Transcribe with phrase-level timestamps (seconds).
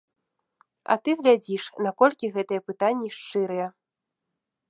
[0.93, 3.67] А ты глядзіш, наколькі гэтыя пытанні шчырыя.